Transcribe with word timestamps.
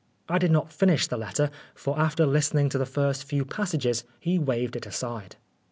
I 0.27 0.39
did 0.39 0.49
not 0.49 0.73
finish 0.73 1.05
the 1.05 1.15
letter, 1.15 1.51
for 1.75 1.99
after 1.99 2.25
listening 2.25 2.69
to 2.69 2.79
the 2.79 2.87
first 2.87 3.23
few 3.23 3.45
passages 3.45 4.03
he 4.19 4.39
waved 4.39 4.75
it 4.75 4.87
aside. 4.87 5.35